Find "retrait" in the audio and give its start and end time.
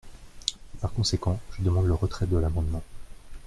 1.93-2.25